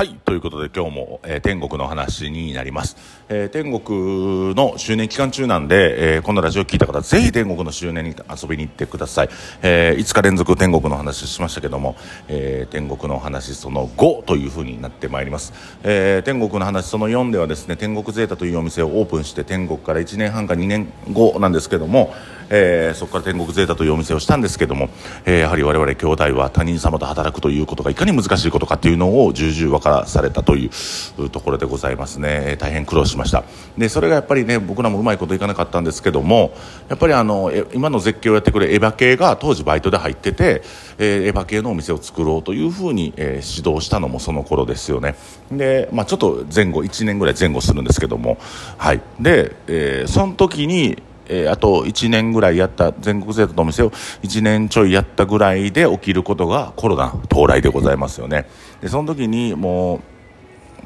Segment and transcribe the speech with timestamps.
[0.00, 2.96] はいということで今日も、えー、天国の話になります、
[3.28, 9.28] えー、天国の周年期間中なんで、えー、このラジオ聞いた方ぜひ天国の周年に遊びに行ってください、
[9.60, 11.96] え5日連続天国の話しましたけども、
[12.28, 15.52] え天国の話その5というふうになってまいります、
[15.82, 22.14] え天国の話その4ではですね天国ゼータというお店をオープンして天国から1年半か2年後なんですけども、
[22.50, 24.90] えそこから天国ゼータというお店をしたんですけども、
[25.24, 30.70] えやはり我々兄弟は他人様と働くということがいかに難しいことかっていうのを重々分からされたとい
[31.18, 32.56] うところでございますね。
[32.58, 33.44] 大変苦労しました。
[33.78, 36.52] でそれがやっぱりね僕らもうまいこといかなかったんですけども
[36.88, 40.62] やっぱりあの今の絶景をやってくれエヴァ系が当時バイトで入ってて、
[40.98, 45.14] えー、エヴァ系のお店を作ろうというふうに、えー、指導したのもその頃ですよね。
[45.52, 48.38] で、まあ、ちょっと前後1年ぐらい前後するんですけども
[48.76, 49.00] はい。
[49.20, 58.46] で、えー、その時にえー、あと1年ぐらいやった全国制度のお店を1年ちょいやったぐらいで起きることがコロナ到来でございますよね。
[58.80, 60.00] でその時にもう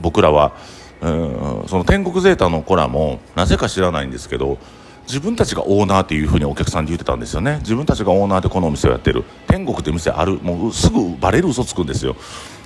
[0.00, 0.52] 僕らは
[1.02, 4.58] うんその天国ゼータの子らもなぜか知らないんですけど
[5.06, 7.58] 自分たちがオーナーっていうふうにお客さんで言ってたんですよね。
[7.60, 9.24] 自分たちがオーナーでこのお店をやってる。
[9.46, 10.38] 天国って店ある。
[10.38, 12.16] もうすぐバレる嘘つくんですよ。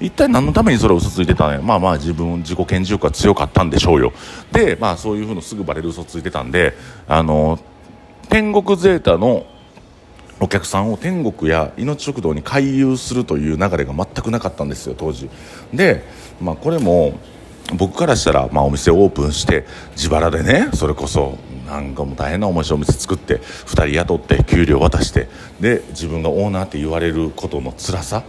[0.00, 4.12] 一体何のためにそれを嘘ついてたんやまあまあ自分自己顕示欲が強かったんでしょうよ。
[4.52, 6.74] でまあそういうふうのすぐバレる嘘ついてたんで
[7.08, 7.58] あの
[8.28, 9.46] 天国ゼータの
[10.40, 15.28] お客さんを天国や命食堂に回遊するという流れが全くなかったんですよ当時。
[15.74, 16.04] で、
[16.40, 17.18] まあ、これも
[17.74, 21.36] 僕からしたら、まあ、お店をオープンして自腹でねそれこそ
[21.68, 25.28] なんかも大変な面白いお店作って2人雇って給料渡して
[25.60, 28.24] で自分がオーナーって言われることの辛さ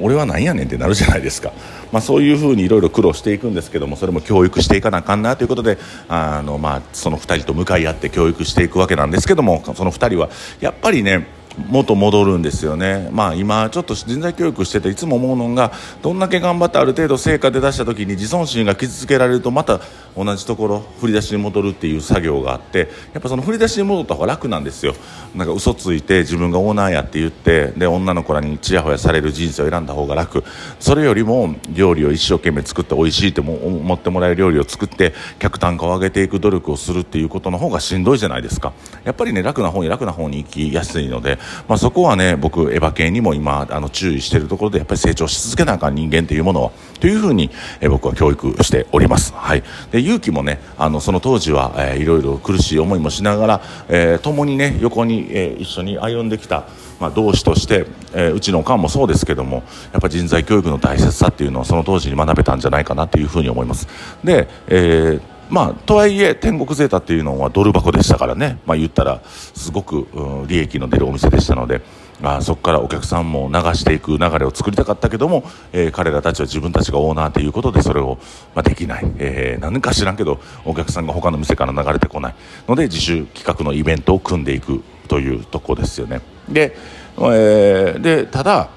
[0.00, 1.52] 俺は何やねんってなるじゃないですか、
[1.90, 10.28] まあ、そういうふうにいろいろ苦労していくんですけどもそれも教育していかなあかんなということであの、まあ、その2人と向かい合って教育していくわけなんですけどもその2人は
[10.60, 11.26] やっぱりね
[11.68, 15.72] 元戻るんですよね、まあ、今、ちょっと人材教育してていつも思うのが
[16.02, 19.80] どんだけ頑張ってある程度成果で出した時に自尊心が傷つけられるとまた
[20.16, 24.94] 同じところ振り出しに戻るっていう作業があってやっぱその振り出しに戻った方が楽なんですよ。
[25.34, 30.44] なんか嘘ついて自分がオーナーやって言ってで女の子らにちやほやされる人生を選んだ方が楽。
[30.78, 38.74] それよりも料理を一生懸命作って美味しいって思ってもらえる料理を作って客単価を上げていく努力をするっていうことの方がしんどいじゃないですか。
[39.04, 41.38] やっぱりね楽な方に楽な方に行きやすいので
[41.68, 46.70] まあ、そこはね僕エヴァ系にも今あの注意しているところでやっぱり成長し続けなあかん人間というものは
[47.00, 56.66] というふうに、え僕は教育しております、はい、で勇気もねあのその当時は、えー、いろいろ苦しい思いもしながら、えー、共にね横に、えー、一緒に歩んできた
[57.00, 63.88] まあ、同志として、えー、うちのおかんもそうですけどもやっぱ人材教育の大切さっていうのをその当時に学べたんじゃないかなというふうに思います。
[64.22, 71.82] で、えーまあ、とはいえ天国ゼータっていうのはドル箱でしたからね、まあ、言ったらすごく、うん、利益の出るお店でしたので、
[72.22, 78.16] まあ、そこからお客さんも流していく流れを作りたかったけども、えー、彼らたちは自分たちがオーナーということでそれを、
[78.54, 82.34] まあ、できない、えー、何か知らんけどお客さんが他の店から流れてこない。
[82.66, 86.22] ので自主企画のイベントを組んでいくというとこですよね。
[86.48, 86.74] で,、
[87.18, 88.70] えー、でただ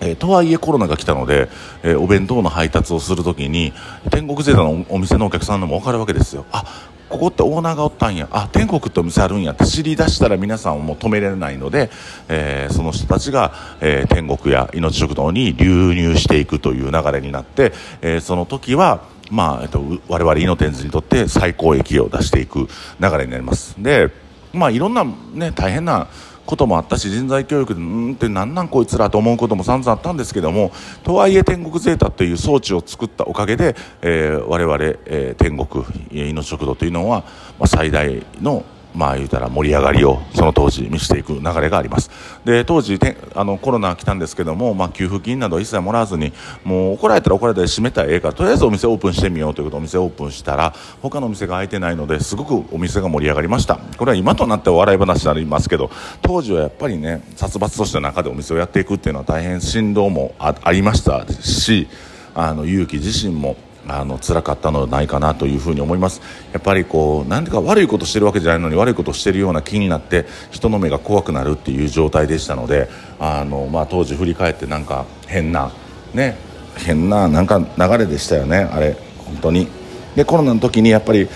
[0.00, 1.48] えー、とはいえコロナが来たので、
[1.82, 3.72] えー、お弁当の配達をするときに
[4.10, 6.44] 天国ゼータのお店のお客さんでも分かるわけですよ。
[6.52, 6.64] あ
[7.08, 8.28] ここってオーナーがおったんや。
[8.30, 9.64] あ天国ってお店あるんやって。
[9.64, 11.90] 知り出したら皆さんをもう止められないので、
[12.28, 17.72] えー、その人たちが、え天国や命食堂に流入していくという流れになって、
[18.02, 22.68] えその時はまあ、えっと、我々イノテンズにとって最高益を出していく
[23.00, 23.74] 流れになります。
[23.82, 24.10] で
[24.52, 26.08] まあいろんなね大変な
[26.48, 30.72] こともあったし人材教育でうんってなんなんこいつらと思うことも散々あったんですけども
[31.02, 37.20] とはいえ天国ゼータという装置を作ったおかげで、えー、我々、えー、天国命食堂というのは、
[37.58, 38.64] まあ、最大の
[38.98, 42.10] まあ言うたら盛り上がりをその当時見せていく流れがあります。
[42.44, 42.98] で当時
[43.34, 46.32] あのコロナ来たんですけども、まあ、給付金など一切もらわずに
[46.64, 53.76] もう怒られたら怒られたら閉めたらええからとりあえずお店オープンしてみようということでお店オープンしたら他のお店が開いてないのですごくお店が盛り上がりました。
[53.76, 55.90] これは今となっては笑い話になりますけど
[56.22, 61.86] 当時はやっぱりね殺伐とした中でお店をやっていくっていうのは大変振動もありましたし
[62.34, 63.56] あの勇気自身も
[63.88, 66.20] あの辛かったのではないかなというふうに思います。
[66.52, 72.88] やっぱりこうなんていうか悪いことしてるわけじゃないのに悪いことしてるような気になって人の目が怖くなるっていう状態でしたので
[73.18, 75.72] あの、まあ、当時振り返ってなんか変な
[76.14, 76.36] ね
[76.76, 79.68] 変ななんか流れでしたよねあれ本当に。
[80.16, 81.28] でコロナの時にやっぱり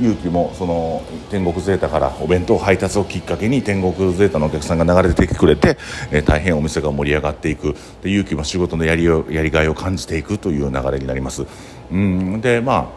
[0.00, 5.76] 勇気もその天国ゼータからお弁当配達をきっかけに天国ゼータのお客さんが流れてきてくれて、
[6.10, 7.76] えー、大変お店が盛り上がっていく。
[8.02, 11.44] で勇気も仕事のやりやりがいを感じていくという流れになります。
[11.92, 12.40] うん。
[12.40, 12.92] でま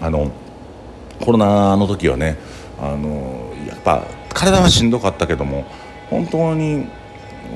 [0.00, 0.30] ああの
[1.20, 2.36] コロナの時はね
[2.80, 5.64] あのやっぱ体はしんどかったけども
[6.10, 6.86] 本当に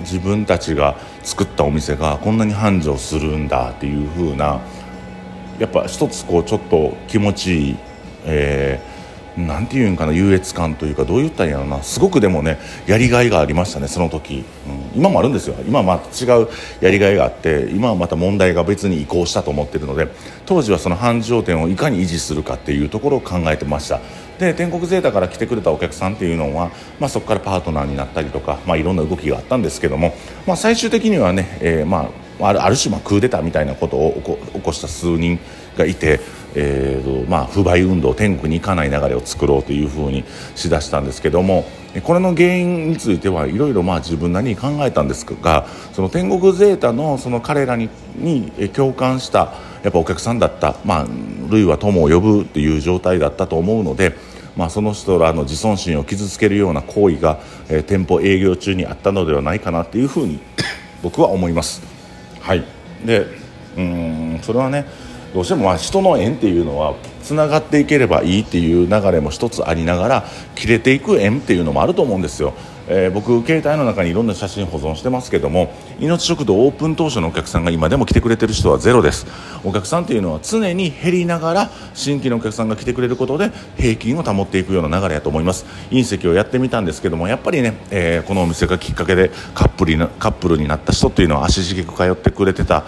[0.00, 4.60] 自分たちが作ったお店がこんなに繁盛するんだっていう風な
[5.58, 7.76] やっぱ一つこうちょっと気持ちいい、
[8.24, 8.97] えー
[9.46, 11.82] なんていうんかな優越感というかどう言ったらいいんやろな。
[11.82, 14.44] すごくでもねやりがいがありましたねその時、
[14.94, 15.54] うん、今もあるんですよ。
[15.66, 16.48] 今はまた違う
[16.80, 20.08] やりがいがあって今はまた問題が別に移行したと思ってるので
[20.46, 24.00] 当時はその繁盛店をいかに維持するかっていうところを考えてました。
[24.38, 26.70] で天国ゼータから来てくれたお客さんっていうのは、
[27.00, 30.14] まあ、そこからパートナーになったりとか、まあ、いろんな動きがあったんですけども、
[30.46, 35.40] まあ、最終的にはね、えー、まあある種まあクーデターみたいなことを起こした数人
[35.76, 36.20] がいて、
[36.54, 40.24] えーとまあ、不買運動天国に行かない流れを作ろうというふうに
[40.54, 41.66] しだしたんですけども
[42.02, 49.52] これの原因についてはいろいろ自分なりに考えたんですがその天国ゼータのその彼らにに共感した
[49.82, 51.06] やっぱお客さんだった、まあ、
[51.50, 54.38] 類は友を呼ぶっていう状態だったと思うので。
[54.56, 60.40] まあ、その人らの自尊心を傷つけるような行為が、えー、店舗営業中にあったのではないかなというふうに
[61.00, 61.80] 僕は思います。
[62.40, 62.64] はい
[63.04, 63.26] で
[63.76, 64.84] うんそれはね
[65.34, 72.54] どうしてもまあ人の縁っていうのはつながっていければいいっていう流れも一つありながら切れていく縁っていうのもあると思うんですよ。
[72.90, 79.26] えー、僕携帯の中にいろんな写真保存してますけども命食堂オープン当初のお客さんが今でも来てくれてる人はゼロです
[79.62, 92.84] お客さんっていうのは常に減りながら新規のお客さんが来てくれることで平均を保っていくような流れやと思います隕石をやってみたんですけどもやっぱりね、えー、このお店がきっかけでカップルにカップルになった人っていうのは足しげく通ってくれてた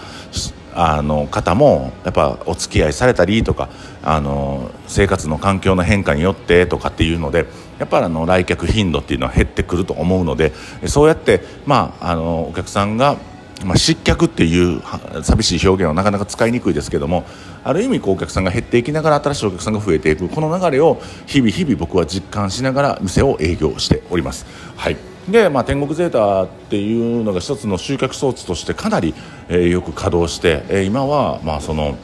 [0.74, 3.68] あの方もやっぱお付き合いされたりとか
[4.02, 7.46] あの生活の環境の変化によってとかっていうので
[7.78, 10.52] やっぱりあの来客頻度っていうのは減ってくると思うので
[10.86, 13.16] そうやって、まあ、あのお客さんが、
[13.64, 14.82] ま、失脚っていう
[15.22, 17.24] 寂しい表現はなかなか使いにくいですけども
[17.64, 24.46] ある意味こうお客さんが減っていきながら新しいお客さんが増えていくこの流れを日々日々僕は実感しながら店を営業しております。
[24.76, 29.14] はいで、まあ、天国ゼータっていうのが一つの集客装置としてかなり、
[29.48, 31.96] えー、よく稼働して、えー、今は、まあ、その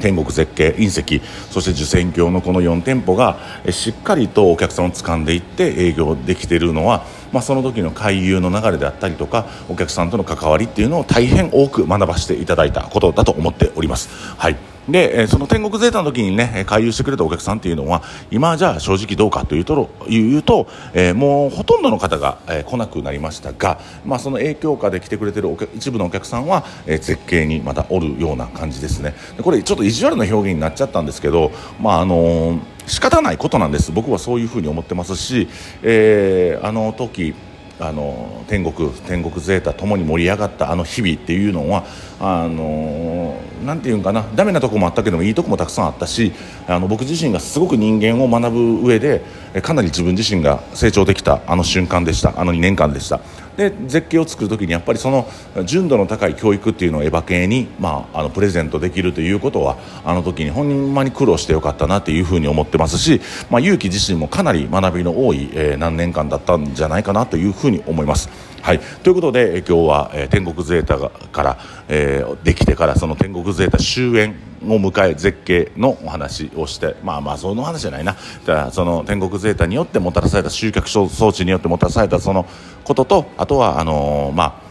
[0.00, 3.38] 天国絶景隕石そして受選橋のこの4店舗が
[3.70, 14.08] しっかりとお客さんを掴んでいって営業できているのは、まあ、その時の回遊の流れであったりとかお客さんとの関わりっていうのを大変多く学ばせていただいたことだと思っております。
[14.36, 29.14] はいで、えその天国ゼータの時にね回遊してくれたお客さんっていうのは今じゃあ正直どうかというと言うと、えー、もうほとんどの方が、えー、来なくなりましたが、まあ、その影響下で来てくれてる一部のお客さんは、えー、絶景にまたおるような感じですね。
[29.42, 33.92] これちょっと意地悪な表現になっちゃったんですけどまああのー、仕方ないことなんです。
[33.92, 35.48] 僕はそういうふうに思ってますし、
[35.82, 37.34] えー、あの時
[37.80, 41.84] あの天国天国ゼータともに盛り上がったあの日々っていうのは
[42.20, 46.32] あのなんていうんかなダメなとこもあったけどもいいとこもたくさんあったし
[46.66, 49.22] あの僕自身がすごく人間を学ぶ上で
[49.62, 53.20] かなり自分自身が成長できたあの瞬間でしたあの2年間でした。
[53.58, 55.28] で絶景を作る時にやっぱりその
[55.64, 63.20] 純度の高い教育っていうのをエヴァ系に、まあ、あのプレゼントできるということはあの時にほんまに苦労してよかったなっていうふうに思ってますし、
[63.50, 68.30] まあ、勇気自身もかなり学びの多い、えー、何年間だったんじゃないかなというふうに思います。
[68.62, 71.58] はい、ということで、え今日は、えー、天国ゼータから、
[71.88, 78.12] えー、できてからその天国ゼータ終焉を迎え絶景のお話をしてまあまあその話じゃないな。
[78.12, 82.46] だからその天国ゼータによってもたらされた集客装置によってもたらされたその
[82.84, 84.68] こととあとはあのー、まあ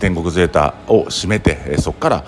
[0.00, 2.24] 天国ゼータを締めて、そこから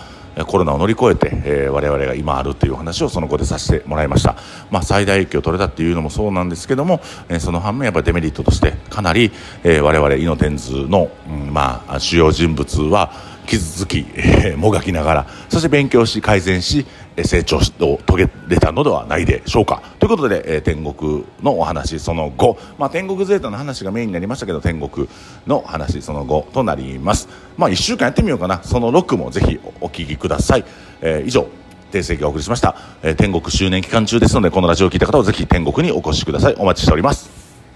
[0.47, 4.37] コロナを乗り越えて、えー、我々が今あるという話をその後でさせてもらいました、
[4.71, 9.33] まあ、最大影響を取れたっていうのもそうなんですけども、えー、その反面やっぱりデメリットとしてかなり、
[9.65, 13.13] えー、我々イノテンズの、うん、まあ主要人物は
[13.51, 16.87] 傷つき、えー、もがきながらそして勉強し改善し
[17.25, 19.83] 成長を遂げれたのではないでしょうか。
[19.99, 25.09] ということで、えー、天国のお話その後、まあ、天国ゼータの話がメインになりましたけど天国
[25.47, 27.29] の話その後となります。
[27.59, 28.63] まあ1週間やってみようかな。
[28.63, 30.65] その6もぜひお聞きください、
[31.01, 31.49] えー、以上
[31.91, 36.55] 訂正がお送りしました、えー、天国周年期間中ですのでこのラジオを聞いた方はぜひ天国にお越しください。
[36.57, 37.40] お待ちしております。